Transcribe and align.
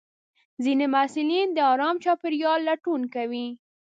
ځینې 0.63 0.85
محصلین 0.93 1.47
د 1.53 1.59
ارام 1.71 1.95
چاپېریال 2.03 2.59
لټون 2.69 3.01
کوي. 3.13 3.47